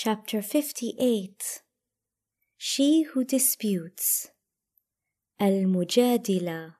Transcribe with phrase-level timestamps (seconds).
[0.00, 1.60] Chapter 58
[2.56, 4.30] She Who Disputes
[5.40, 6.74] Al Mujadila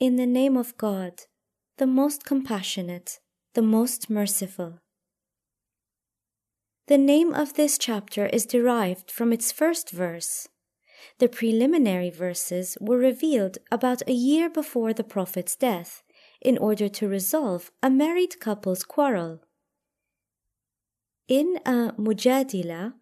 [0.00, 1.12] In the name of God,
[1.78, 3.20] the most compassionate,
[3.54, 4.80] the most merciful.
[6.88, 10.48] The name of this chapter is derived from its first verse.
[11.20, 16.02] The preliminary verses were revealed about a year before the Prophet's death
[16.40, 19.44] in order to resolve a married couple's quarrel.
[21.30, 22.94] In a mujadila,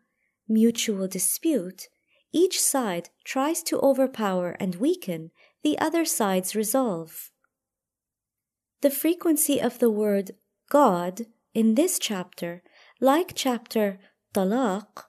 [0.46, 1.88] mutual dispute,
[2.30, 5.30] each side tries to overpower and weaken
[5.62, 7.30] the other side's resolve.
[8.82, 10.32] The frequency of the word
[10.68, 11.22] God
[11.54, 12.62] in this chapter,
[13.00, 13.98] like chapter
[14.34, 15.04] Talaq,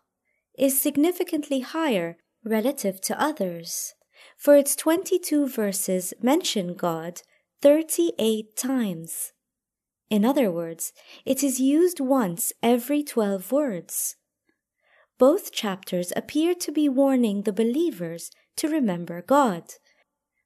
[0.58, 2.16] is significantly higher
[2.46, 3.96] relative to others,
[4.38, 7.22] for its 22 verses mention God
[7.62, 9.34] 38 times.
[10.10, 10.92] In other words,
[11.26, 14.16] it is used once every 12 words.
[15.18, 19.64] Both chapters appear to be warning the believers to remember God.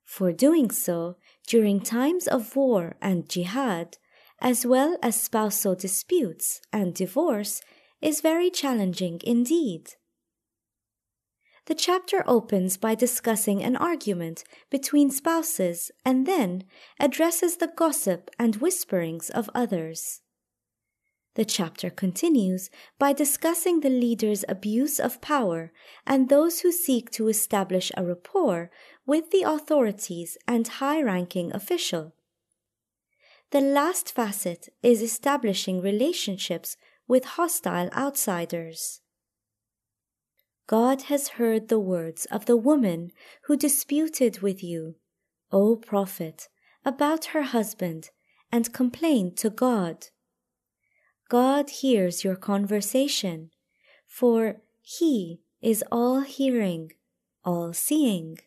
[0.04, 1.16] For doing so
[1.48, 3.98] during times of war and jihad,
[4.42, 7.62] as well as spousal disputes and divorce,
[8.02, 9.92] is very challenging indeed.
[11.66, 16.66] The chapter opens by discussing an argument between spouses and then
[17.00, 20.22] addresses the gossip and whisperings of others.
[21.36, 25.72] The chapter continues by discussing the leader's abuse of power
[26.06, 28.70] and those who seek to establish a rapport
[29.06, 32.14] with the authorities and high ranking official.
[33.52, 36.76] The last facet is establishing relationships
[37.08, 39.03] with hostile outsiders.
[40.68, 43.12] God has heard the words of the woman
[43.44, 44.96] who disputed with you,
[45.52, 46.48] O Prophet,
[46.86, 48.12] about her husband
[48.52, 50.08] and complained to God.
[51.30, 53.50] God hears your conversation,
[54.08, 56.92] for He is all hearing,
[57.44, 58.38] all seeing.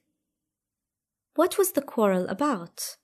[1.35, 2.97] What was the quarrel about?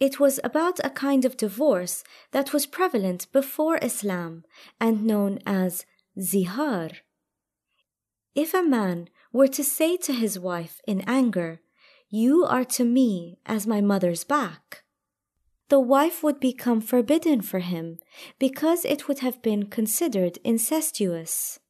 [0.00, 4.44] It was about a kind of divorce that was prevalent before Islam
[4.80, 5.86] and known as
[6.18, 6.96] zihar
[8.34, 11.60] if a man were to say to his wife in anger,
[12.08, 14.84] You are to me as my mother's back,
[15.68, 17.98] the wife would become forbidden for him
[18.38, 21.60] because it would have been considered incestuous.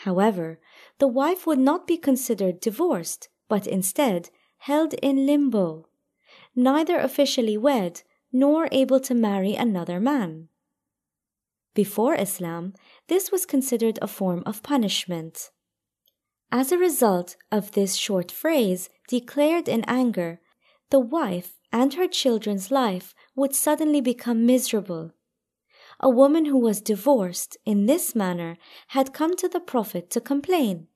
[0.00, 0.60] However,
[0.98, 5.88] the wife would not be considered divorced, but instead held in limbo,
[6.54, 10.48] neither officially wed nor able to marry another man.
[11.72, 12.74] Before Islam,
[13.08, 15.50] this was considered a form of punishment.
[16.50, 20.40] As a result of this short phrase, declared in anger,
[20.90, 25.12] the wife and her children's life would suddenly become miserable.
[26.00, 28.56] A woman who was divorced in this manner
[28.88, 30.88] had come to the Prophet to complain.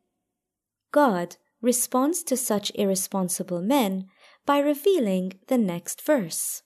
[0.92, 4.06] God responds to such irresponsible men
[4.46, 6.62] by revealing the next verse.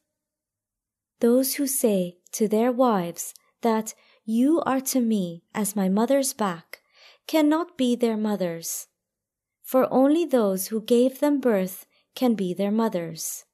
[1.21, 6.81] Those who say to their wives that you are to me as my mother's back
[7.27, 8.87] cannot be their mothers,
[9.62, 13.45] for only those who gave them birth can be their mothers.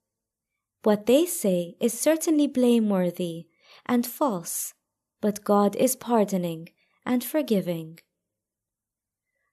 [0.82, 3.46] What they say is certainly blameworthy
[3.86, 4.74] and false,
[5.20, 6.70] but God is pardoning
[7.04, 7.98] and forgiving.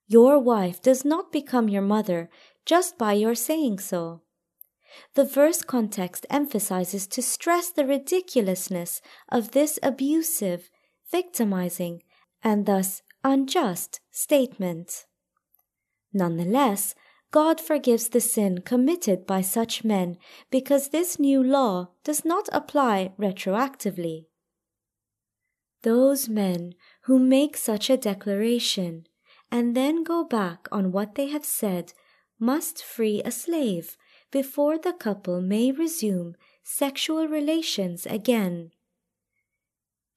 [0.08, 2.30] Your wife does not become your mother
[2.66, 4.22] just by your saying so.
[5.16, 10.70] The verse context emphasizes to stress the ridiculousness of this abusive,
[11.12, 12.04] victimizing,
[12.42, 15.06] and thus unjust statement.
[16.14, 16.96] Nonetheless,
[17.30, 20.18] God forgives the sin committed by such men
[20.50, 24.28] because this new law does not apply retroactively.
[25.84, 29.08] Those men who make such a declaration
[29.52, 31.92] and then go back on what they have said
[32.40, 33.98] must free a slave
[34.32, 38.72] before the couple may resume sexual relations again.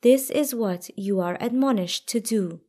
[0.03, 2.60] This is what you are admonished to do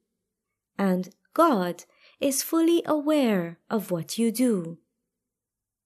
[0.78, 1.86] and God
[2.20, 4.78] is fully aware of what you do.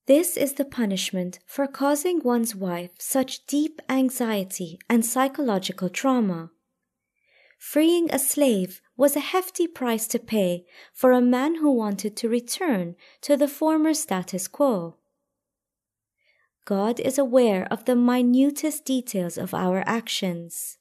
[0.07, 6.51] This is the punishment for causing one's wife such deep anxiety and psychological trauma.
[7.57, 12.29] Freeing a slave was a hefty price to pay for a man who wanted to
[12.29, 14.97] return to the former status quo.
[16.65, 20.77] God is aware of the minutest details of our actions.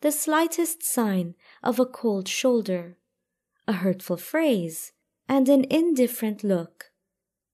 [0.00, 2.98] The slightest sign of a cold shoulder,
[3.66, 4.92] a hurtful phrase,
[5.28, 6.90] and an indifferent look.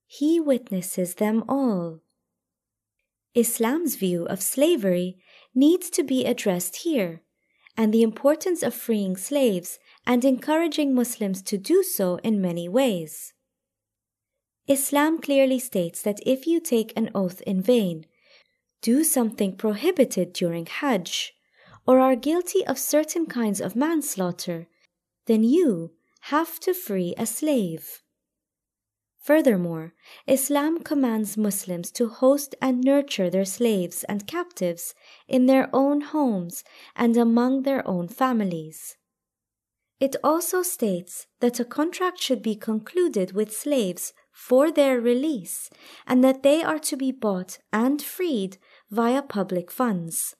[0.06, 2.00] He witnesses them all.
[3.34, 5.18] Islam's view of slavery
[5.54, 7.22] needs to be addressed here,
[7.76, 13.32] and the importance of freeing slaves and encouraging Muslims to do so in many ways.
[14.66, 18.06] Islam clearly states that if you take an oath in vain,
[18.82, 21.32] do something prohibited during Hajj,
[21.86, 24.68] or are guilty of certain kinds of manslaughter,
[25.26, 25.92] then you
[26.24, 28.02] have to free a slave.
[29.20, 29.92] Furthermore,
[30.26, 34.94] Islam commands Muslims to host and nurture their slaves and captives
[35.28, 36.64] in their own homes
[36.96, 38.96] and among their own families.
[40.00, 45.68] It also states that a contract should be concluded with slaves for their release
[46.06, 48.56] and that they are to be bought and freed
[48.90, 50.34] via public funds.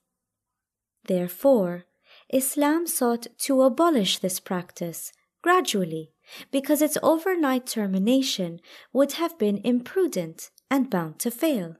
[1.04, 1.84] Therefore,
[2.30, 5.12] Islam sought to abolish this practice
[5.42, 6.12] gradually
[6.50, 8.60] because its overnight termination
[8.92, 11.76] would have been imprudent and bound to fail.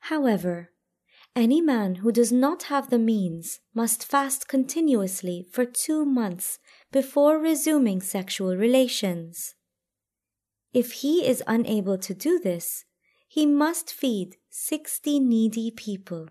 [0.00, 0.70] However,
[1.36, 6.58] any man who does not have the means must fast continuously for two months
[6.90, 9.54] before resuming sexual relations.
[10.72, 12.84] If he is unable to do this,
[13.28, 16.28] he must feed sixty needy people.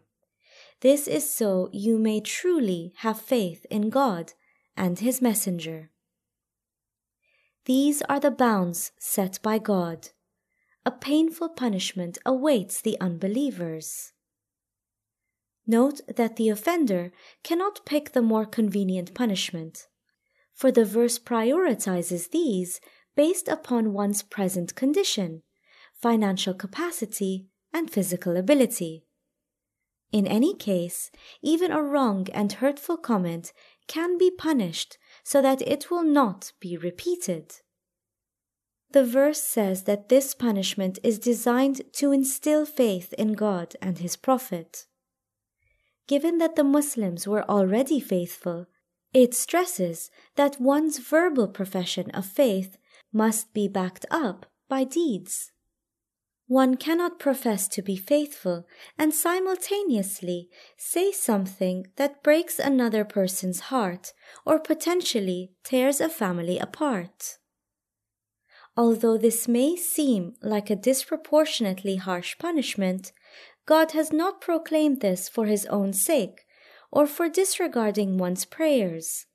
[0.82, 4.34] This is so you may truly have faith in God
[4.78, 5.92] and His Messenger.
[7.66, 10.10] These are the bounds set by God.
[10.86, 14.14] A painful punishment awaits the unbelievers.
[15.66, 17.12] Note that the offender
[17.44, 19.88] cannot pick the more convenient punishment,
[20.54, 22.80] for the verse prioritizes these
[23.18, 25.44] based upon one's present condition,
[25.94, 29.04] financial capacity, and physical ability.
[30.14, 33.52] In any case, even a wrong and hurtful comment
[33.88, 37.56] can be punished so that it will not be repeated.
[38.92, 44.16] The verse says that this punishment is designed to instill faith in God and His
[44.16, 44.86] Prophet.
[46.08, 48.68] Given that the Muslims were already faithful,
[49.14, 52.78] it stresses that one's verbal profession of faith
[53.12, 55.52] must be backed up by deeds.
[56.48, 58.66] One cannot profess to be faithful
[58.98, 64.14] and simultaneously say something that breaks another person's heart
[64.46, 67.38] or potentially tears a family apart.
[68.78, 73.12] Although this may seem like a disproportionately harsh punishment,
[73.66, 76.46] God has not proclaimed this for his own sake
[76.92, 79.26] or for disregarding one's prayers,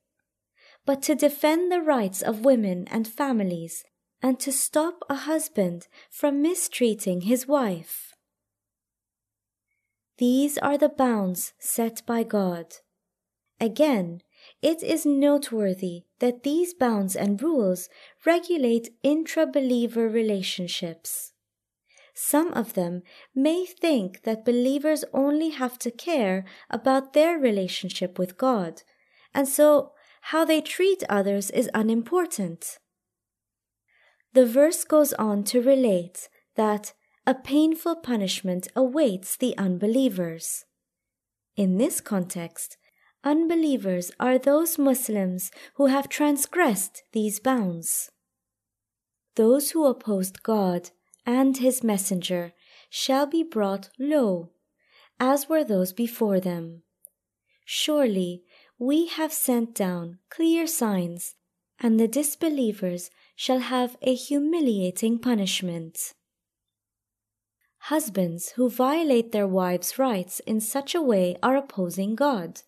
[0.83, 3.83] but to defend the rights of women and families
[4.23, 8.13] and to stop a husband from mistreating his wife.
[10.17, 12.77] These are the bounds set by God.
[13.59, 14.21] Again,
[14.61, 17.89] it is noteworthy that these bounds and rules
[18.25, 21.33] regulate intra believer relationships.
[22.13, 23.01] Some of them
[23.35, 28.83] may think that believers only have to care about their relationship with God,
[29.33, 29.93] and so
[30.27, 32.77] how they treat others is unimportant.
[34.33, 36.93] The verse goes on to relate that
[37.25, 40.65] a painful punishment awaits the unbelievers.
[41.55, 42.77] In this context,
[43.23, 48.09] unbelievers are those Muslims who have transgressed these bounds.
[49.35, 50.89] Those who opposed God
[51.25, 52.53] and His Messenger
[52.89, 54.51] shall be brought low,
[55.19, 56.81] as were those before them.
[57.65, 58.43] Surely
[58.77, 61.35] we have sent down clear signs,
[61.79, 66.13] and the disbelievers shall have a humiliating punishment.
[67.87, 72.61] Husbands who violate their wives' rights in such a way are opposing God,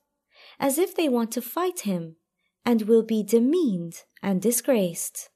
[0.60, 2.18] as if they want to fight Him,
[2.66, 5.30] and will be demeaned and disgraced.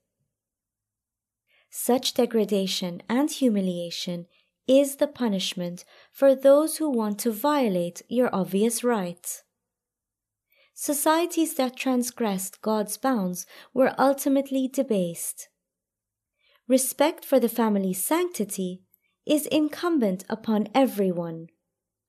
[1.70, 4.26] Such degradation and humiliation
[4.68, 9.44] is the punishment for those who want to violate your obvious rights.
[10.82, 15.50] Societies that transgressed God's bounds were ultimately debased.
[16.70, 18.84] Respect for the family's sanctity
[19.26, 21.48] is incumbent upon everyone,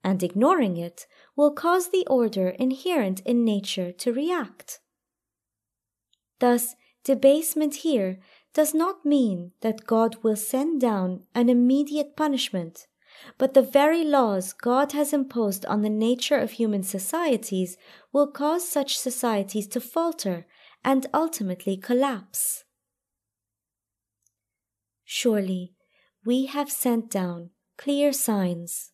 [0.04, 4.78] and ignoring it will cause the order inherent in nature to react.
[6.38, 8.20] Thus, debasement here
[8.54, 12.86] does not mean that God will send down an immediate punishment
[13.38, 17.76] but the very laws God has imposed on the nature of human societies
[18.12, 20.46] will cause such societies to falter
[20.84, 22.64] and ultimately collapse.
[25.04, 25.74] Surely
[26.24, 28.92] we have sent down clear signs,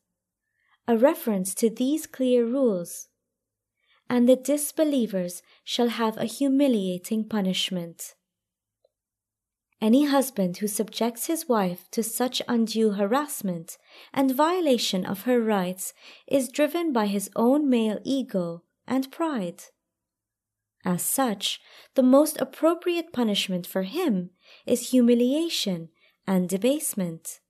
[0.88, 3.08] a reference to these clear rules,
[4.08, 8.15] and the disbelievers shall have a humiliating punishment.
[9.80, 13.76] Any husband who subjects his wife to such undue harassment
[14.12, 15.92] and violation of her rights
[16.26, 19.64] is driven by his own male ego and pride.
[20.84, 21.60] As such,
[21.94, 24.30] the most appropriate punishment for him
[24.64, 25.90] is humiliation
[26.26, 27.40] and debasement.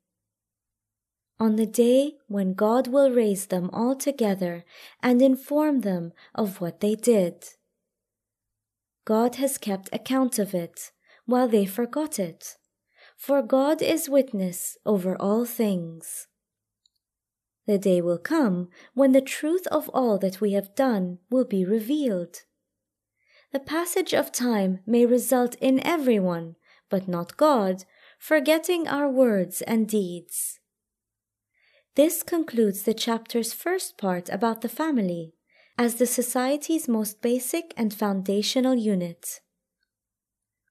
[1.38, 4.64] On the day when God will raise them all together
[5.02, 7.44] and inform them of what they did.
[9.04, 10.92] God has kept account of it
[11.26, 12.56] while they forgot it,
[13.16, 16.28] for God is witness over all things.
[17.66, 21.64] The day will come when the truth of all that we have done will be
[21.64, 22.42] revealed.
[23.52, 26.56] The passage of time may result in everyone,
[26.88, 27.84] but not God,
[28.18, 30.60] forgetting our words and deeds.
[31.96, 35.34] This concludes the chapter's first part about the family,
[35.78, 39.40] as the society's most basic and foundational unit.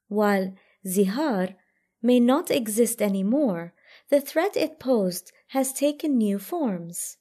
[0.07, 0.53] While
[0.85, 1.55] zihar
[2.01, 3.73] may not exist anymore,
[4.09, 7.17] the threat it posed has taken new forms.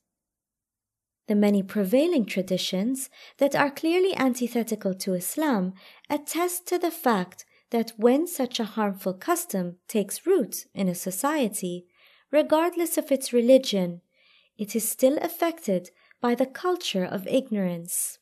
[1.27, 5.73] The many prevailing traditions that are clearly antithetical to Islam
[6.11, 11.87] attest to the fact that when such a harmful custom takes root in a society,
[12.31, 14.03] regardless of its religion,
[14.59, 18.19] it is still affected by the culture of ignorance.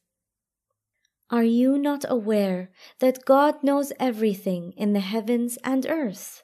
[1.33, 6.43] Are you not aware that God knows everything in the heavens and earth?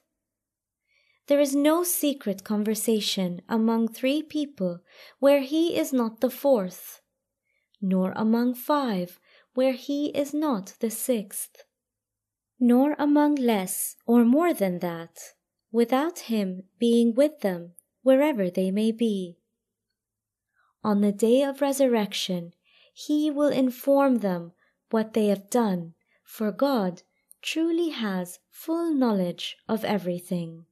[1.27, 4.81] There is no secret conversation among three people
[5.19, 7.03] where he is not the fourth,
[7.83, 9.21] nor among five
[9.53, 11.65] where he is not the sixth,
[12.59, 15.19] nor among less or more than that,
[15.71, 19.37] without him being with them wherever they may be.
[20.83, 22.55] On the day of resurrection,
[22.95, 24.53] he will inform them
[24.91, 27.03] what they have done, for God
[27.43, 30.67] truly has full knowledge of everything.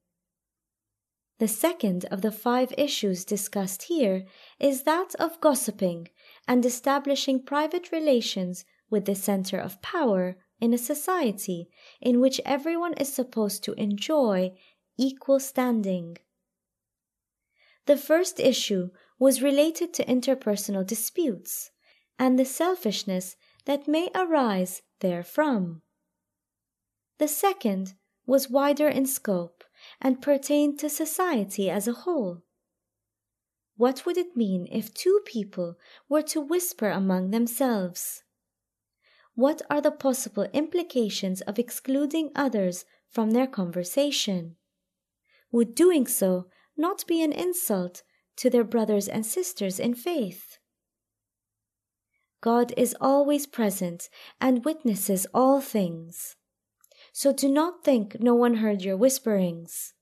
[1.39, 4.25] The second of the five issues discussed here
[4.59, 6.09] is that of gossiping
[6.49, 11.69] and establishing private relations with the center of power in a society
[12.01, 14.57] in which everyone is supposed to enjoy
[14.97, 16.17] equal standing.
[17.85, 21.71] The first issue was related to interpersonal disputes
[22.19, 25.83] and the selfishness that may arise therefrom.
[27.19, 27.95] The second
[28.27, 29.65] was wider in scope
[30.01, 32.43] and pertained to society as a whole.
[33.77, 35.77] What would it mean if two people
[36.09, 38.23] were to whisper among themselves?
[39.35, 44.57] What are the possible implications of excluding others from their conversation?
[45.53, 46.47] Would doing so
[46.77, 48.03] not be an insult
[48.37, 50.59] to their brothers and sisters in faith?
[52.53, 54.01] God is always present
[54.41, 56.37] and witnesses all things
[57.17, 59.95] so do not think no one heard your whisperings.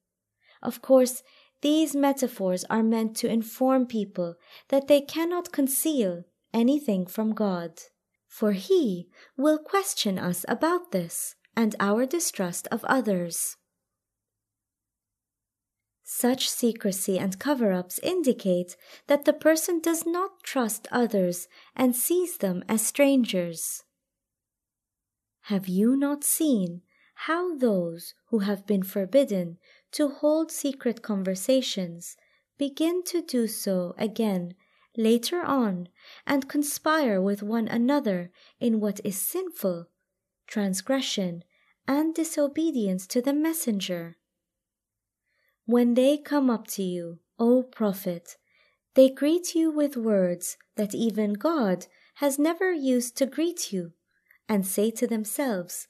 [0.61, 1.23] Of course,
[1.63, 4.35] these metaphors are meant to inform people
[4.69, 7.79] that they cannot conceal anything from God,
[8.27, 13.57] for He will question us about this and our distrust of others.
[16.07, 22.37] Such secrecy and cover ups indicate that the person does not trust others and sees
[22.37, 23.85] them as strangers.
[25.49, 26.83] Have you not seen
[27.15, 29.57] how those who have been forbidden
[29.93, 32.17] to hold secret conversations
[32.59, 34.55] begin to do so again
[34.97, 35.89] later on
[36.27, 38.31] and conspire with one another
[38.61, 39.87] in what is sinful,
[40.47, 41.45] transgression,
[41.89, 44.19] and disobedience to the Messenger.
[45.67, 48.37] When they come up to you, O Prophet,
[48.95, 53.93] they greet you with words that even God has never used to greet you,
[54.49, 55.89] and say to themselves,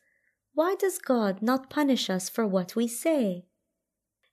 [0.54, 3.46] why does God not punish us for what we say?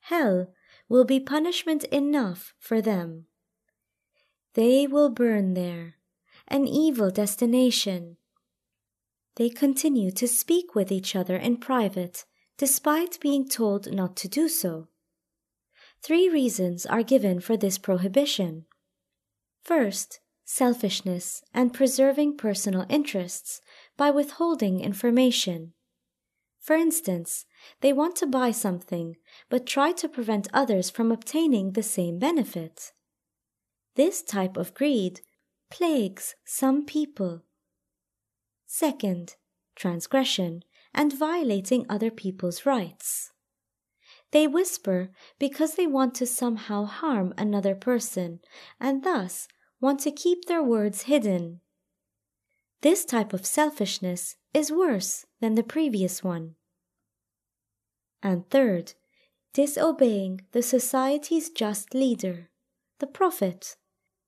[0.02, 0.54] Hell
[0.88, 3.26] will be punishment enough for them.
[4.54, 5.96] They will burn there,
[6.48, 8.18] an evil destination.
[9.38, 12.26] They continue to speak with each other in private,
[12.58, 14.90] despite being told not to do so.
[16.04, 18.66] Three reasons are given for this prohibition.
[19.64, 23.62] First, selfishness and preserving personal interests
[23.98, 25.74] by withholding information.
[26.60, 27.46] For instance,
[27.82, 29.16] they want to buy something,
[29.50, 32.94] but try to prevent others from obtaining the same benefit.
[33.96, 35.22] This type of greed
[35.70, 37.44] plagues some people.
[38.66, 39.36] Second,
[39.76, 43.31] transgression and violating other people's rights.
[44.32, 45.10] They whisper
[45.40, 48.40] because they want to somehow harm another person
[48.80, 49.48] and thus
[49.80, 51.60] want to keep their words hidden.
[52.82, 56.56] This type of selfishness is worse than the previous one.
[58.24, 58.94] And third,
[59.54, 62.50] disobeying the society's just leader,
[63.00, 63.76] the Prophet,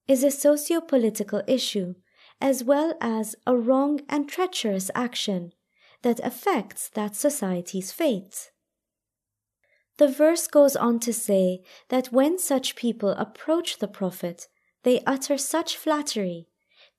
[0.07, 1.95] is a socio political issue
[2.41, 5.53] as well as a wrong and treacherous action
[6.01, 8.51] that affects that society's fate.
[9.97, 14.47] The verse goes on to say that when such people approach the Prophet,
[14.83, 16.47] they utter such flattery,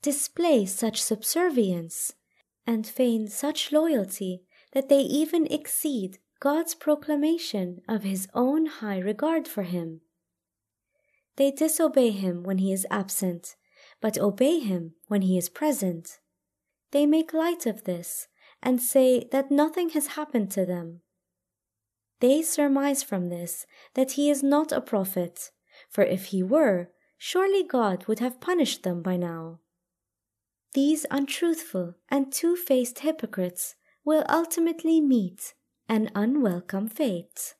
[0.00, 2.12] display such subservience,
[2.66, 9.48] and feign such loyalty that they even exceed God's proclamation of His own high regard
[9.48, 10.00] for him.
[11.36, 13.56] They disobey Him when He is absent,
[14.00, 16.20] but obey Him when He is present.
[16.90, 18.28] They make light of this
[18.62, 21.00] and say that nothing has happened to them.
[22.20, 25.50] They surmise from this that he is not a prophet,
[25.88, 29.60] for if he were, surely God would have punished them by now.
[30.74, 35.54] These untruthful and two faced hypocrites will ultimately meet
[35.88, 37.54] an unwelcome fate.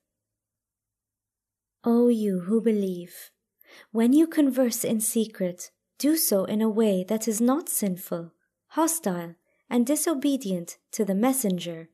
[1.85, 3.31] O you who believe,
[3.93, 8.33] when you converse in secret, do so in a way that is not sinful,
[8.69, 9.35] hostile,
[9.71, 11.89] and disobedient to the messenger,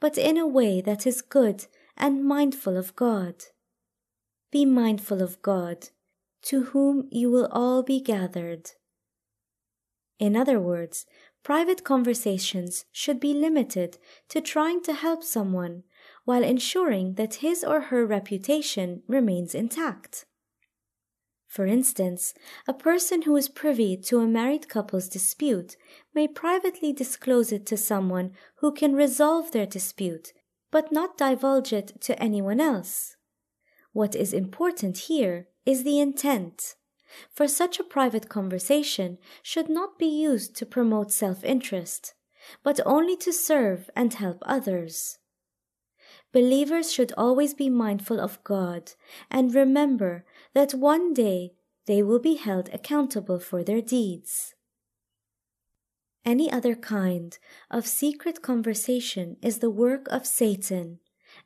[0.00, 3.34] but in a way that is good and mindful of God.
[4.50, 5.88] Be mindful of God,
[6.42, 8.70] to whom you will all be gathered.
[10.18, 11.06] In other words,
[11.42, 15.82] private conversations should be limited to trying to help someone
[16.24, 20.26] while ensuring that his or her reputation remains intact.
[21.48, 22.32] For instance,
[22.66, 25.76] a person who is privy to a married couple's dispute
[26.14, 30.32] may privately disclose it to someone who can resolve their dispute,
[30.72, 33.14] but not divulge it to anyone else.
[33.92, 36.74] What is important here is the intent,
[37.30, 42.14] for such a private conversation should not be used to promote self interest,
[42.64, 45.18] but only to serve and help others.
[46.32, 48.92] Believers should always be mindful of God
[49.30, 50.24] and remember
[50.54, 51.52] that one day
[51.86, 54.54] they will be held accountable for their deeds.
[56.24, 57.36] Any other kind
[57.70, 61.00] of secret conversation is the work of Satan,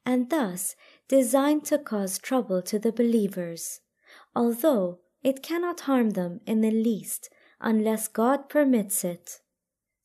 [0.04, 0.76] and thus
[1.08, 3.80] designed to cause trouble to the believers,
[4.34, 9.40] although it cannot harm them in the least unless God permits it.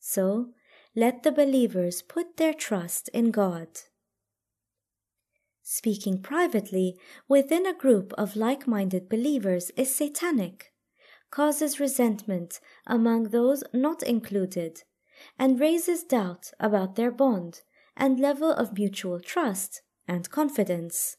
[0.00, 0.52] So,
[0.96, 3.68] let the believers put their trust in God.
[5.62, 10.71] Speaking privately within a group of like minded believers is satanic,
[11.32, 14.84] causes resentment among those not included,
[15.36, 17.62] and raises doubt about their bond
[17.96, 21.16] and level of mutual trust and confidence.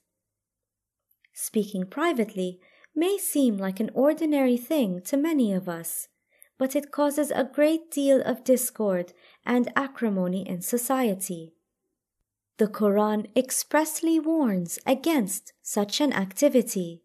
[1.33, 2.59] Speaking privately
[2.95, 6.07] may seem like an ordinary thing to many of us,
[6.57, 9.13] but it causes a great deal of discord
[9.45, 11.53] and acrimony in society.
[12.57, 17.02] The Quran expressly warns against such an activity.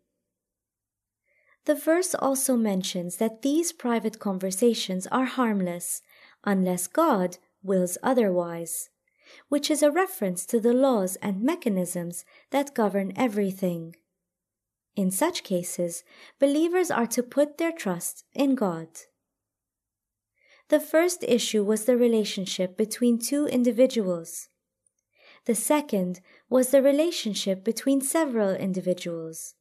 [1.69, 6.01] The verse also mentions that these private conversations are harmless
[6.43, 8.89] unless God wills otherwise,
[9.51, 13.97] which is a reference to the laws and mechanisms that govern everything.
[14.97, 16.05] In such cases,
[16.41, 18.89] believers are to put their trust in God.
[20.71, 24.49] The first issue was the relationship between two individuals.
[25.45, 29.55] The second was the relationship between several individuals.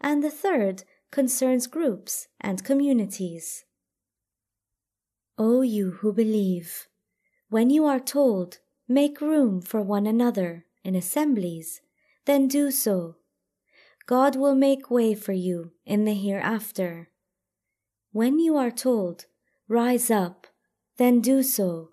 [0.00, 3.64] And the third concerns groups and communities.
[5.36, 6.88] O you who believe,
[7.50, 11.82] when you are told, make room for one another in assemblies,
[12.24, 13.16] then do so.
[14.06, 17.10] God will make way for you in the hereafter.
[18.12, 19.26] When you are told,
[19.68, 20.46] rise up,
[20.96, 21.90] then do so.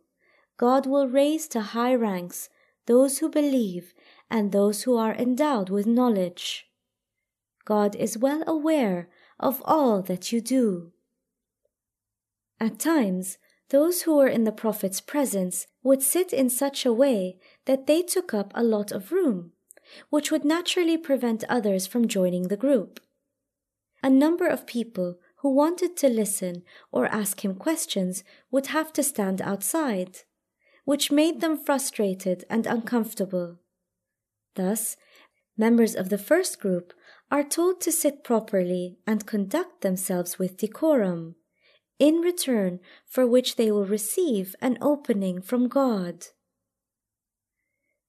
[0.55, 2.49] God will raise to high ranks
[2.85, 3.93] those who believe,
[4.31, 6.68] and those who are endowed with knowledge.
[7.69, 10.91] God is well aware of all that you do.
[12.59, 13.37] At times,
[13.69, 18.01] those who were in the Prophet's presence would sit in such a way that they
[18.01, 19.51] took up a lot of room,
[20.09, 22.99] which would naturally prevent others from joining the group.
[24.01, 29.03] A number of people who wanted to listen or ask him questions would have to
[29.03, 30.21] stand outside
[30.89, 33.59] which made them frustrated and uncomfortable.
[34.55, 34.97] Thus,
[35.55, 36.93] members of the first group
[37.31, 41.35] are told to sit properly and conduct themselves with decorum,
[41.99, 46.27] in return for which they will receive an opening from God.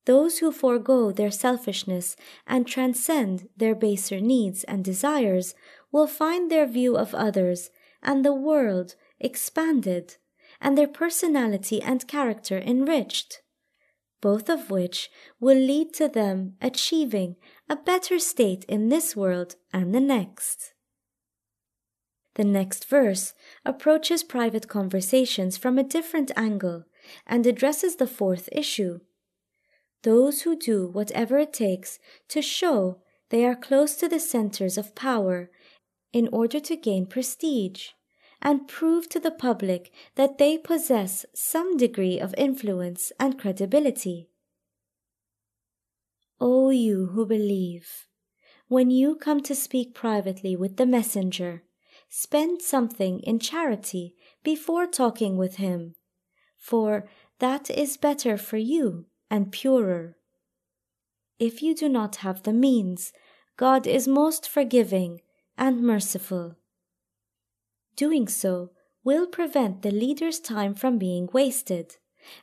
[0.07, 5.55] Those who forego their selfishness and transcend their baser needs and desires
[5.93, 7.71] will find their view of others
[8.03, 10.17] and the world expanded
[10.61, 13.43] and their personality and character enriched,
[14.21, 17.37] both of which will lead to them achieving
[17.71, 20.75] a better state in this world and the next.
[22.35, 23.33] The next verse
[23.65, 26.87] approaches private conversations from a different angle
[27.29, 28.99] and addresses the fourth issue.
[30.03, 34.97] Those who do whatever it takes to show they are close to the centers of
[34.97, 35.49] power
[36.13, 37.91] in order to gain prestige
[38.43, 44.29] and prove to the public that they possess some degree of influence and credibility.
[46.41, 48.07] O you who believe,
[48.69, 51.65] when you come to speak privately with the messenger,
[52.09, 55.97] spend something in charity before talking with him,
[56.57, 57.09] for
[57.41, 60.17] that is better for you and purer.
[61.39, 63.13] If you do not have the means,
[63.57, 65.21] God is most forgiving
[65.59, 66.57] and merciful.
[67.97, 68.71] Doing so
[69.05, 71.97] will prevent the leader's time from being wasted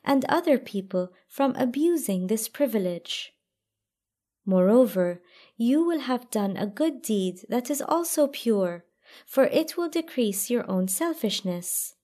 [0.04, 3.34] and other people from abusing this privilege.
[4.50, 5.22] Moreover,
[5.58, 8.86] you will have done a good deed that is also pure,
[9.26, 11.96] for it will decrease your own selfishness.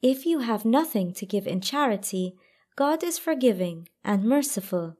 [0.00, 2.36] If you have nothing to give in charity,
[2.74, 4.96] God is forgiving and merciful.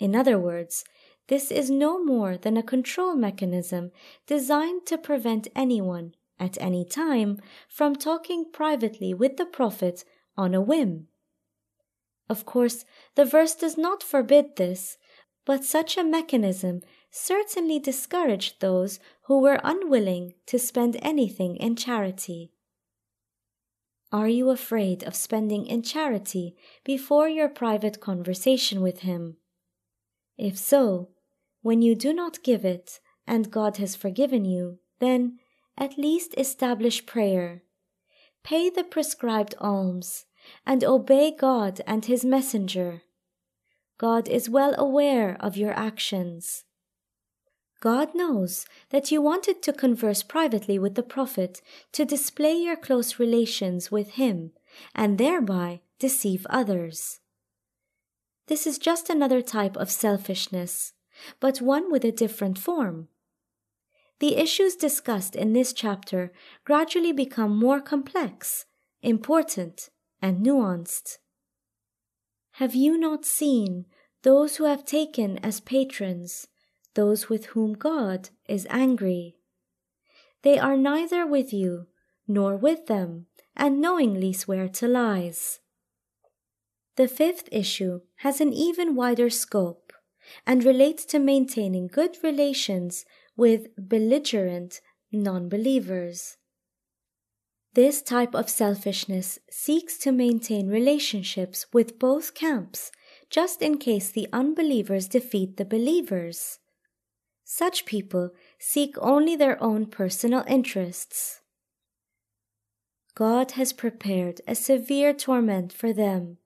[0.00, 0.84] In other words,
[1.28, 3.92] this is no more than a control mechanism
[4.26, 10.04] designed to prevent anyone, at any time, from talking privately with the Prophet
[10.36, 11.06] on a whim.
[12.28, 14.98] Of course, the verse does not forbid this,
[15.44, 22.52] but such a mechanism certainly discouraged those who were unwilling to spend anything in charity.
[24.12, 29.36] Are you afraid of spending in charity before your private conversation with Him?
[30.36, 31.10] If so,
[31.62, 35.38] when you do not give it, and God has forgiven you, then
[35.76, 37.62] at least establish prayer.
[38.42, 40.24] Pay the prescribed alms,
[40.66, 43.02] and obey God and His Messenger.
[43.98, 46.64] God is well aware of your actions.
[47.80, 51.60] God knows that you wanted to converse privately with the Prophet
[51.92, 54.52] to display your close relations with him
[54.94, 57.20] and thereby deceive others.
[58.48, 60.94] This is just another type of selfishness
[61.40, 63.08] but one with a different form.
[64.20, 66.32] The issues discussed in this chapter
[66.64, 68.66] gradually become more complex,
[69.02, 71.18] important, and nuanced.
[72.52, 73.86] Have you not seen
[74.22, 76.48] those who have taken as patrons
[76.94, 79.36] those with whom God is angry?
[80.42, 81.86] They are neither with you
[82.28, 83.26] nor with them,
[83.56, 85.60] and knowingly swear to lies.
[86.96, 89.92] The fifth issue has an even wider scope
[90.46, 96.36] and relates to maintaining good relations with belligerent non believers.
[97.78, 102.90] This type of selfishness seeks to maintain relationships with both camps
[103.30, 106.58] just in case the unbelievers defeat the believers.
[107.44, 111.40] Such people seek only their own personal interests.
[113.14, 116.38] God has prepared a severe torment for them,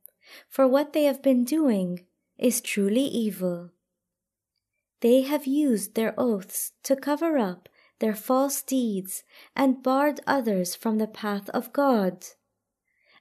[0.50, 2.04] for what they have been doing
[2.36, 3.70] is truly evil.
[5.00, 7.70] They have used their oaths to cover up
[8.02, 9.22] their false deeds
[9.54, 12.26] and barred others from the path of God.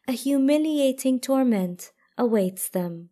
[0.08, 3.10] A humiliating torment awaits them.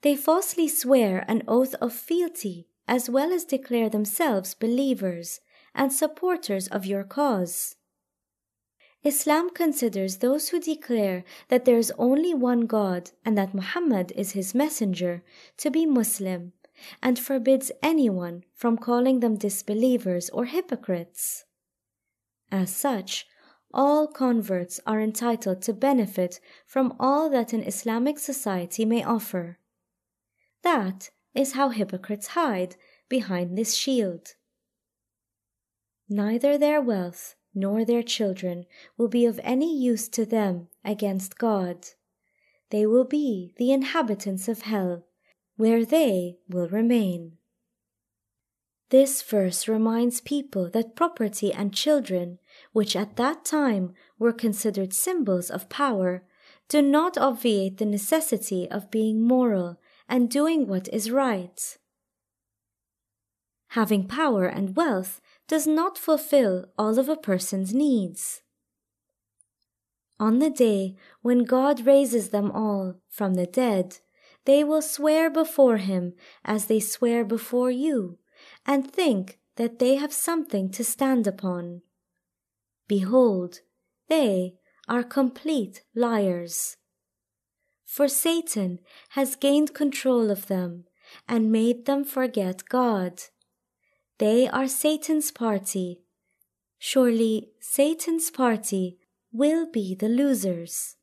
[0.00, 5.38] They falsely swear an oath of fealty as well as declare themselves believers
[5.72, 7.76] and supporters of your cause.
[9.04, 14.32] Islam considers those who declare that there is only one God and that Muhammad is
[14.32, 15.22] his messenger
[15.58, 16.54] to be Muslim
[17.02, 21.44] and forbids anyone from calling them disbelievers or hypocrites.
[22.50, 23.26] As such,
[23.72, 29.58] all converts are entitled to benefit from all that an Islamic society may offer.
[30.62, 32.76] That is how hypocrites hide
[33.08, 34.34] behind this shield.
[36.08, 38.66] Neither their wealth nor their children
[38.96, 41.88] will be of any use to them against God.
[42.70, 45.04] They will be the inhabitants of hell,
[45.56, 47.38] where they will remain.
[48.90, 52.38] This verse reminds people that property and children,
[52.72, 56.24] which at that time were considered symbols of power,
[56.68, 61.78] do not obviate the necessity of being moral and doing what is right.
[63.68, 68.42] Having power and wealth does not fulfill all of a person's needs.
[70.20, 74.00] On the day when God raises them all from the dead,
[74.44, 78.18] they will swear before him as they swear before you,
[78.66, 81.82] and think that they have something to stand upon.
[82.88, 83.60] Behold,
[84.08, 84.54] they
[84.88, 86.76] are complete liars.
[87.84, 90.84] For Satan has gained control of them
[91.28, 93.20] and made them forget God.
[94.18, 96.00] They are Satan's party.
[96.78, 98.98] Surely Satan's party
[99.32, 100.96] will be the losers.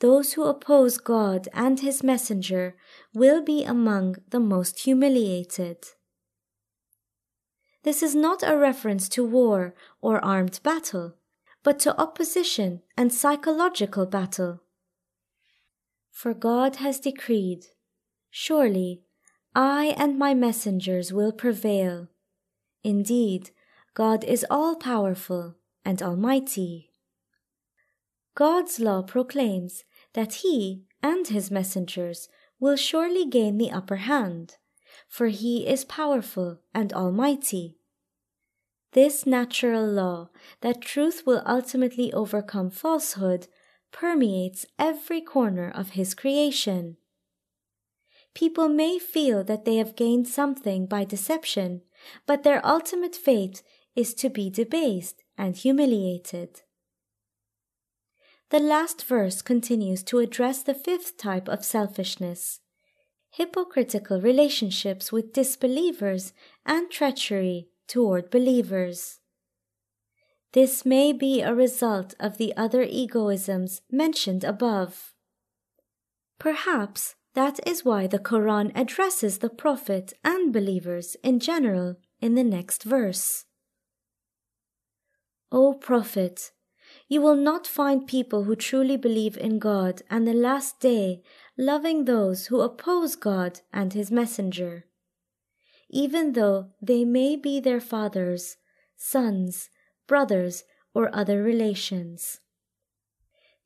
[0.00, 2.76] Those who oppose God and his messenger
[3.14, 5.78] will be among the most humiliated.
[7.84, 11.16] This is not a reference to war or armed battle,
[11.62, 14.60] but to opposition and psychological battle.
[16.10, 17.66] For God has decreed,
[18.30, 19.02] Surely
[19.54, 22.08] I and my messengers will prevail.
[22.82, 23.50] Indeed,
[23.94, 26.93] God is all powerful and almighty.
[28.34, 34.56] God's law proclaims that He and His messengers will surely gain the upper hand,
[35.08, 37.78] for He is powerful and almighty.
[38.92, 43.48] This natural law that truth will ultimately overcome falsehood
[43.92, 46.96] permeates every corner of His creation.
[48.34, 51.82] People may feel that they have gained something by deception,
[52.26, 53.62] but their ultimate fate
[53.94, 56.62] is to be debased and humiliated.
[58.50, 62.60] The last verse continues to address the fifth type of selfishness
[63.34, 66.32] hypocritical relationships with disbelievers
[66.64, 69.18] and treachery toward believers.
[70.52, 75.14] This may be a result of the other egoisms mentioned above.
[76.38, 82.44] Perhaps that is why the Quran addresses the Prophet and believers in general in the
[82.44, 83.46] next verse.
[85.50, 86.52] O Prophet,
[87.08, 91.22] you will not find people who truly believe in God and the last day
[91.58, 94.86] loving those who oppose God and His Messenger,
[95.90, 98.56] even though they may be their fathers,
[98.96, 99.68] sons,
[100.06, 100.64] brothers,
[100.94, 102.40] or other relations.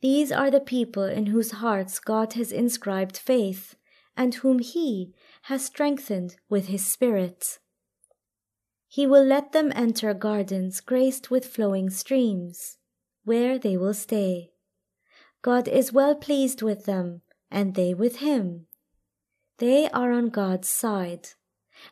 [0.00, 3.74] These are the people in whose hearts God has inscribed faith,
[4.16, 7.58] and whom He has strengthened with His Spirit.
[8.88, 12.78] He will let them enter gardens graced with flowing streams,
[13.28, 14.50] where they will stay.
[15.42, 18.66] God is well pleased with them, and they with Him.
[19.58, 21.28] They are on God's side,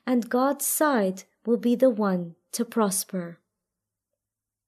[0.06, 3.40] and God's side will be the one to prosper.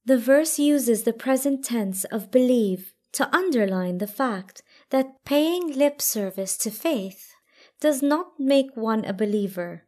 [0.04, 6.02] The verse uses the present tense of believe to underline the fact that paying lip
[6.02, 7.34] service to faith
[7.80, 9.84] does not make one a believer.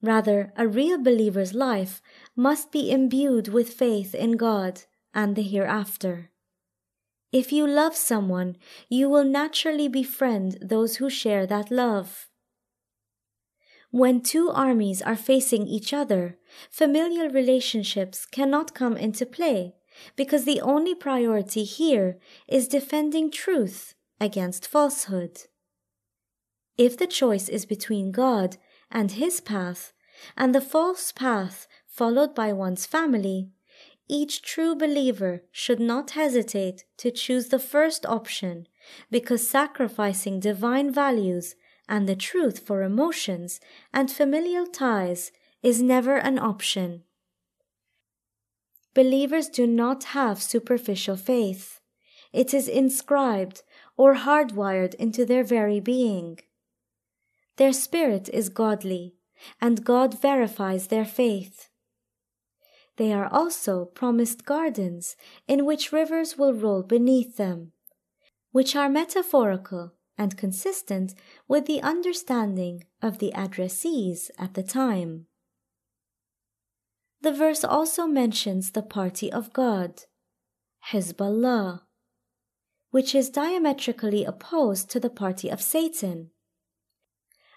[0.00, 2.00] Rather, a real believer's life
[2.36, 4.82] must be imbued with faith in God
[5.14, 6.30] and the hereafter.
[7.32, 8.56] If you love someone,
[8.88, 12.28] you will naturally befriend those who share that love.
[13.90, 16.36] When two armies are facing each other,
[16.70, 19.74] familial relationships cannot come into play
[20.16, 25.42] because the only priority here is defending truth against falsehood.
[26.76, 28.56] If the choice is between God
[28.90, 29.92] and His path
[30.36, 33.50] and the false path followed by one's family,
[34.08, 38.66] each true believer should not hesitate to choose the first option
[39.10, 41.54] because sacrificing divine values
[41.88, 43.60] and the truth for emotions
[43.92, 47.02] and familial ties is never an option.
[48.94, 51.80] Believers do not have superficial faith.
[52.32, 53.62] It is inscribed
[53.96, 56.38] or hardwired into their very being.
[57.56, 59.14] Their spirit is godly,
[59.60, 61.68] and God verifies their faith.
[62.96, 65.16] They are also promised gardens
[65.48, 67.72] in which rivers will roll beneath them,
[68.52, 71.14] which are metaphorical and consistent
[71.48, 75.26] with the understanding of the addressees at the time.
[77.20, 80.02] The verse also mentions the party of God,
[80.92, 81.80] Hezbollah,
[82.90, 86.30] which is diametrically opposed to the party of Satan.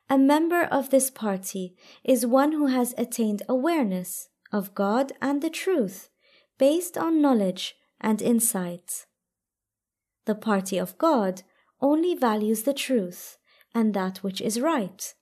[0.10, 5.50] A member of this party is one who has attained awareness of God and the
[5.50, 6.10] truth
[6.58, 9.06] based on knowledge and insight.
[10.26, 11.44] The party of God
[11.82, 13.38] only values the truth
[13.74, 15.14] and that which is right,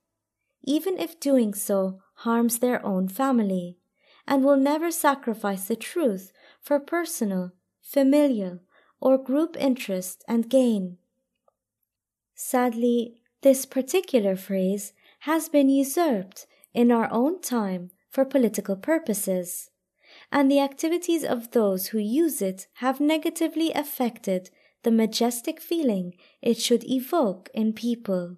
[0.64, 3.78] even if doing so harms their own family
[4.28, 8.60] and will never sacrifice the truth for personal, familial,
[9.00, 10.98] or group interest and gain.
[12.34, 19.72] Sadly, this particular phrase has been usurped in our own time for political purposes,
[20.32, 24.50] and the activities of those who use it have negatively affected
[24.84, 28.38] the majestic feeling it should evoke in people.